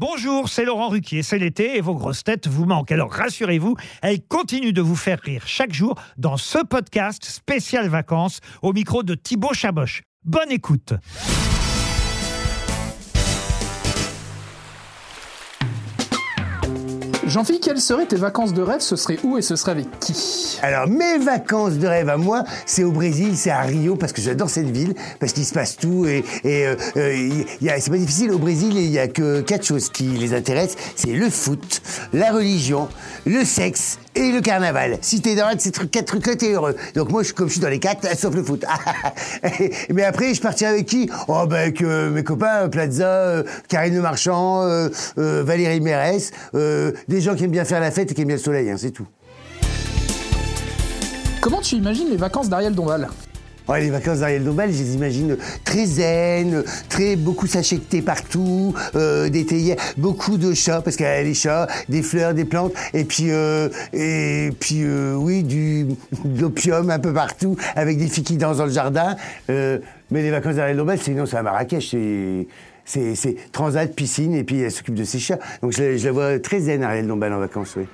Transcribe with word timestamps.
Bonjour, 0.00 0.48
c'est 0.48 0.64
Laurent 0.64 0.88
Ruquier, 0.88 1.22
c'est 1.22 1.38
l'été 1.38 1.76
et 1.76 1.82
vos 1.82 1.94
grosses 1.94 2.24
têtes 2.24 2.48
vous 2.48 2.64
manquent. 2.64 2.90
Alors 2.90 3.12
rassurez-vous, 3.12 3.76
elles 4.00 4.26
continuent 4.26 4.72
de 4.72 4.80
vous 4.80 4.96
faire 4.96 5.20
rire 5.20 5.42
chaque 5.46 5.74
jour 5.74 5.94
dans 6.16 6.38
ce 6.38 6.56
podcast 6.64 7.22
spécial 7.26 7.86
vacances 7.86 8.40
au 8.62 8.72
micro 8.72 9.02
de 9.02 9.14
Thibaut 9.14 9.52
Chaboch. 9.52 10.00
Bonne 10.24 10.52
écoute. 10.52 10.94
Jean-Philippe, 17.30 17.62
quelles 17.62 17.80
seraient 17.80 18.06
tes 18.06 18.16
vacances 18.16 18.52
de 18.52 18.60
rêve? 18.60 18.80
Ce 18.80 18.96
serait 18.96 19.18
où 19.22 19.38
et 19.38 19.42
ce 19.42 19.54
serait 19.54 19.70
avec 19.70 19.86
qui? 20.00 20.58
Alors, 20.62 20.88
mes 20.88 21.18
vacances 21.18 21.74
de 21.74 21.86
rêve 21.86 22.08
à 22.08 22.16
moi, 22.16 22.42
c'est 22.66 22.82
au 22.82 22.90
Brésil, 22.90 23.36
c'est 23.36 23.50
à 23.50 23.60
Rio, 23.60 23.94
parce 23.94 24.12
que 24.12 24.20
j'adore 24.20 24.50
cette 24.50 24.70
ville, 24.70 24.94
parce 25.20 25.32
qu'il 25.32 25.44
se 25.44 25.54
passe 25.54 25.76
tout, 25.76 26.06
et, 26.06 26.24
euh, 26.44 26.74
euh, 26.96 27.44
c'est 27.60 27.90
pas 27.90 27.98
difficile. 27.98 28.32
Au 28.32 28.38
Brésil, 28.38 28.72
il 28.74 28.90
y 28.90 28.98
a 28.98 29.06
que 29.06 29.42
quatre 29.42 29.64
choses 29.64 29.90
qui 29.90 30.04
les 30.04 30.34
intéressent, 30.34 30.76
c'est 30.96 31.12
le 31.12 31.30
foot, 31.30 31.82
la 32.12 32.32
religion, 32.32 32.88
le 33.24 33.44
sexe 33.44 34.00
et 34.14 34.32
le 34.32 34.40
carnaval. 34.40 34.98
Si 35.00 35.20
t'es 35.20 35.34
dans 35.34 35.46
un 35.46 35.54
de 35.54 35.60
ces 35.60 35.70
trucs, 35.70 35.90
quatre 35.90 36.06
trucs-là, 36.06 36.36
t'es 36.36 36.52
heureux. 36.52 36.74
Donc 36.94 37.10
moi, 37.10 37.22
je, 37.22 37.32
comme 37.32 37.48
je 37.48 37.52
suis 37.52 37.60
dans 37.60 37.68
les 37.68 37.78
quatre, 37.78 38.06
sauf 38.18 38.34
le 38.34 38.42
foot. 38.42 38.64
Mais 39.90 40.04
après, 40.04 40.34
je 40.34 40.40
partirai 40.40 40.70
avec 40.70 40.86
qui? 40.86 41.08
Oh, 41.28 41.46
ben 41.46 41.56
avec 41.56 41.82
euh, 41.82 42.10
mes 42.10 42.24
copains, 42.24 42.68
Plaza, 42.68 43.06
euh, 43.06 43.42
Karine 43.68 43.94
Le 43.94 44.02
Marchand, 44.02 44.62
euh, 44.62 44.88
Valérie 45.16 45.80
Mérès, 45.80 46.32
des 46.54 47.20
gens 47.20 47.34
qui 47.34 47.44
aiment 47.44 47.50
bien 47.50 47.64
faire 47.64 47.80
la 47.80 47.90
fête 47.90 48.10
et 48.10 48.14
qui 48.14 48.22
aiment 48.22 48.28
bien 48.28 48.36
le 48.36 48.42
soleil, 48.42 48.70
hein, 48.70 48.76
c'est 48.78 48.90
tout. 48.90 49.06
Comment 51.40 51.60
tu 51.60 51.76
imagines 51.76 52.10
les 52.10 52.16
vacances 52.16 52.48
d'Ariel 52.48 52.74
Dombal? 52.74 53.08
Ouais, 53.70 53.80
les 53.82 53.90
vacances 53.90 54.18
d'Ariel 54.18 54.42
Dombal, 54.42 54.72
je 54.72 54.78
les 54.78 54.94
imagine 54.96 55.36
très 55.62 55.86
zen, 55.86 56.64
très 56.88 57.14
beaucoup 57.14 57.46
sachet 57.46 57.78
partout, 58.04 58.74
euh, 58.96 59.28
des 59.28 59.46
théières, 59.46 59.76
beaucoup 59.96 60.38
de 60.38 60.52
chats 60.54 60.80
parce 60.80 60.96
qu'il 60.96 61.06
y 61.06 61.08
a 61.08 61.22
les 61.22 61.34
chats, 61.34 61.68
des 61.88 62.02
fleurs, 62.02 62.34
des 62.34 62.44
plantes, 62.44 62.72
et 62.94 63.04
puis 63.04 63.26
euh, 63.30 63.68
et 63.92 64.50
puis 64.58 64.82
euh, 64.82 65.14
oui 65.14 65.44
du 65.44 65.84
de 66.24 66.40
l'opium 66.40 66.90
un 66.90 66.98
peu 66.98 67.12
partout 67.12 67.56
avec 67.76 67.96
des 67.96 68.08
filles 68.08 68.24
qui 68.24 68.36
dansent 68.36 68.58
dans 68.58 68.66
le 68.66 68.72
jardin. 68.72 69.14
Euh, 69.50 69.78
mais 70.10 70.22
les 70.22 70.32
vacances 70.32 70.56
d'Ariel 70.56 70.76
Dombal, 70.76 70.98
sinon 71.00 71.24
c'est 71.24 71.36
à 71.36 71.42
Marrakech, 71.44 71.90
c'est 71.90 72.48
c'est, 73.14 73.36
transat, 73.52 73.94
piscine, 73.94 74.34
et 74.34 74.42
puis 74.42 74.58
elle 74.62 74.72
s'occupe 74.72 74.96
de 74.96 75.04
ses 75.04 75.20
chats. 75.20 75.38
Donc 75.62 75.70
je, 75.70 75.80
la- 75.80 75.96
je 75.96 76.04
la 76.06 76.10
vois 76.10 76.38
très 76.40 76.58
zen, 76.58 76.82
Ariel 76.82 77.06
Dombal, 77.06 77.32
en 77.32 77.38
vacances, 77.38 77.76
oui. 77.76 77.84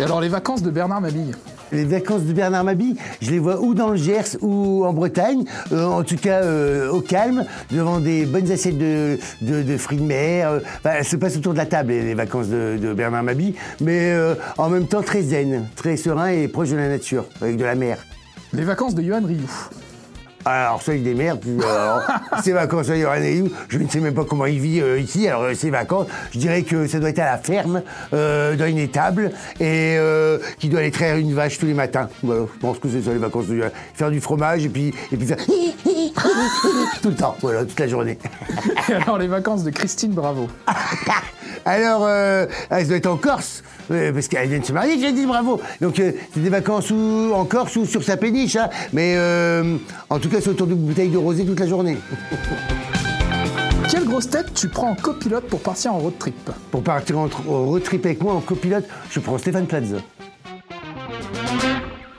Et 0.00 0.02
alors 0.02 0.20
les 0.20 0.28
vacances 0.28 0.60
de 0.62 0.70
Bernard 0.70 1.00
Mabille? 1.00 1.36
Les 1.72 1.84
vacances 1.84 2.22
de 2.22 2.32
Bernard 2.32 2.64
Mabille, 2.64 2.96
je 3.20 3.30
les 3.30 3.38
vois 3.38 3.60
ou 3.60 3.74
dans 3.74 3.90
le 3.90 3.96
Gers 3.96 4.36
ou 4.42 4.84
en 4.84 4.92
Bretagne, 4.92 5.44
euh, 5.72 5.84
en 5.84 6.02
tout 6.02 6.16
cas 6.16 6.42
euh, 6.42 6.90
au 6.90 7.00
calme, 7.00 7.44
devant 7.70 8.00
des 8.00 8.26
bonnes 8.26 8.50
assiettes 8.50 8.78
de, 8.78 9.18
fruits 9.78 9.98
de 9.98 10.02
mer. 10.02 10.50
euh, 10.50 10.60
elles 10.84 11.04
se 11.04 11.16
passent 11.16 11.36
autour 11.36 11.52
de 11.52 11.58
la 11.58 11.66
table, 11.66 11.92
les, 11.92 12.14
vacances 12.14 12.48
de, 12.48 12.94
Bernard 12.94 13.24
Mabille, 13.24 13.54
mais 13.80 14.14
en 14.58 14.68
même 14.68 14.86
temps 14.86 15.02
très 15.02 15.22
zen, 15.22 15.66
très 15.76 15.96
serein 15.96 16.28
et 16.28 16.48
proche 16.48 16.70
de 16.70 16.76
la 16.76 16.88
nature, 16.88 17.26
avec 17.40 17.56
de 17.56 17.64
la 17.64 17.74
mer. 17.74 17.98
Les 18.52 18.62
vacances 18.62 18.94
de 18.94 19.02
Johan 19.02 19.22
Rioux 19.24 19.68
Alors, 20.44 20.82
ça, 20.82 20.94
il 20.94 21.02
démerde. 21.02 21.40
puis, 21.40 21.52
alors, 21.62 22.02
ces 22.42 22.52
vacances, 22.52 22.86
il 22.88 22.98
y 22.98 23.04
aura 23.04 23.16
je 23.68 23.78
ne 23.78 23.88
sais 23.88 24.00
même 24.00 24.14
pas 24.14 24.24
comment 24.24 24.46
il 24.46 24.60
vit 24.60 24.80
euh, 24.80 24.98
ici. 24.98 25.26
Alors, 25.28 25.42
euh, 25.44 25.54
ces 25.54 25.70
vacances, 25.70 26.06
je 26.32 26.38
dirais 26.38 26.62
que 26.62 26.86
ça 26.86 26.98
doit 27.00 27.08
être 27.10 27.18
à 27.20 27.24
la 27.24 27.38
ferme, 27.38 27.82
euh, 28.12 28.54
dans 28.56 28.66
une 28.66 28.78
étable, 28.78 29.30
et 29.60 29.96
euh, 29.98 30.38
qu'il 30.58 30.70
doit 30.70 30.80
aller 30.80 30.90
traire 30.90 31.16
une 31.16 31.34
vache 31.34 31.58
tous 31.58 31.66
les 31.66 31.74
matins. 31.74 32.08
Voilà, 32.22 32.42
je 32.54 32.60
pense 32.60 32.78
que 32.78 32.88
c'est 32.88 33.02
ça 33.02 33.12
les 33.12 33.18
vacances. 33.18 33.46
de- 33.46 33.62
faire 33.94 34.10
du 34.10 34.20
fromage 34.20 34.64
et 34.64 34.68
puis, 34.68 34.92
et 35.12 35.16
puis 35.16 35.26
faire 35.26 35.38
tout 37.02 37.08
le 37.10 37.14
temps, 37.14 37.36
voilà, 37.40 37.64
toute 37.64 37.78
la 37.80 37.88
journée. 37.88 38.18
Et 38.88 38.92
alors 38.94 39.18
les 39.18 39.26
vacances 39.28 39.64
de 39.64 39.70
Christine 39.70 40.12
Bravo 40.12 40.48
Alors, 41.64 42.04
euh, 42.06 42.46
elle 42.70 42.86
doit 42.86 42.96
être 42.98 43.06
en 43.06 43.16
Corse, 43.16 43.62
euh, 43.90 44.12
parce 44.12 44.28
qu'elle 44.28 44.48
vient 44.48 44.58
de 44.58 44.64
se 44.64 44.72
marier, 44.72 44.98
j'ai 44.98 45.12
dit 45.12 45.26
bravo. 45.26 45.60
Donc, 45.80 45.98
euh, 45.98 46.12
c'est 46.32 46.40
des 46.40 46.50
vacances 46.50 46.90
ou 46.90 47.32
en 47.34 47.44
Corse 47.44 47.76
ou 47.76 47.86
sur 47.86 48.02
sa 48.02 48.16
péniche, 48.16 48.56
hein. 48.56 48.68
mais 48.92 49.14
euh, 49.16 49.76
en 50.10 50.18
tout 50.18 50.28
cas, 50.28 50.40
c'est 50.40 50.50
autour 50.50 50.66
d'une 50.66 50.76
bouteille 50.76 51.10
de 51.10 51.18
rosé 51.18 51.44
toute 51.44 51.60
la 51.60 51.66
journée. 51.66 51.96
Quelle 53.90 54.04
grosse 54.04 54.28
tête 54.28 54.52
tu 54.54 54.68
prends 54.68 54.90
en 54.90 54.94
copilote 54.94 55.46
pour 55.48 55.60
partir 55.60 55.94
en 55.94 55.98
road 55.98 56.14
trip? 56.18 56.50
Pour 56.70 56.82
partir 56.82 57.18
en 57.18 57.28
road 57.46 57.82
trip 57.82 58.04
avec 58.04 58.22
moi 58.22 58.34
en 58.34 58.40
copilote, 58.40 58.84
je 59.10 59.20
prends 59.20 59.38
Stéphane 59.38 59.66
Plaza. 59.66 59.96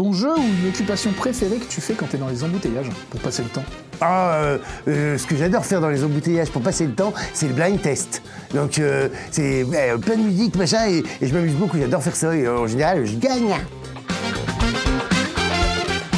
Ton 0.00 0.14
jeu 0.14 0.30
ou 0.30 0.40
une 0.62 0.70
occupation 0.70 1.12
préférée 1.12 1.58
que 1.58 1.66
tu 1.66 1.82
fais 1.82 1.92
quand 1.92 2.06
t'es 2.06 2.16
dans 2.16 2.28
les 2.28 2.42
embouteillages 2.42 2.88
pour 3.10 3.20
passer 3.20 3.42
le 3.42 3.50
temps 3.50 3.64
Ah, 4.00 4.32
euh, 4.36 4.58
euh, 4.88 5.18
ce 5.18 5.26
que 5.26 5.36
j'adore 5.36 5.66
faire 5.66 5.82
dans 5.82 5.90
les 5.90 6.02
embouteillages 6.02 6.50
pour 6.50 6.62
passer 6.62 6.86
le 6.86 6.94
temps, 6.94 7.12
c'est 7.34 7.48
le 7.48 7.52
blind 7.52 7.82
test. 7.82 8.22
Donc, 8.54 8.78
euh, 8.78 9.10
c'est 9.30 9.62
plein 10.00 10.16
de 10.16 10.22
musique, 10.22 10.56
machin, 10.56 10.88
et, 10.88 11.04
et 11.20 11.26
je 11.26 11.34
m'amuse 11.34 11.52
beaucoup, 11.52 11.76
j'adore 11.76 12.02
faire 12.02 12.16
ça, 12.16 12.34
et 12.34 12.48
en 12.48 12.66
général, 12.66 13.04
je 13.04 13.16
gagne. 13.16 13.54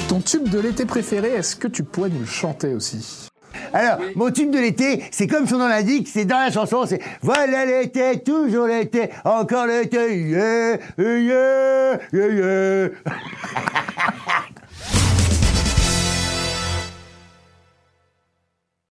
Ton 0.06 0.20
tube 0.20 0.48
de 0.48 0.60
l'été 0.60 0.84
préféré, 0.84 1.30
est-ce 1.30 1.56
que 1.56 1.66
tu 1.66 1.82
pourrais 1.82 2.10
nous 2.10 2.20
le 2.20 2.26
chanter 2.26 2.74
aussi? 2.74 3.31
Alors, 3.72 3.98
mon 4.16 4.30
tube 4.30 4.50
de 4.50 4.58
l'été, 4.58 5.02
c'est 5.10 5.26
comme 5.26 5.46
son 5.46 5.58
nom 5.58 5.68
l'indique, 5.68 6.08
c'est 6.12 6.24
dans 6.24 6.38
la 6.38 6.50
chanson, 6.50 6.84
c'est 6.86 7.00
Voilà 7.22 7.64
l'été, 7.64 8.22
toujours 8.22 8.66
l'été, 8.66 9.08
encore 9.24 9.66
l'été, 9.66 10.18
yeah, 10.18 10.76
yeah, 10.98 11.98
yeah, 12.12 12.28
yeah. 12.28 12.88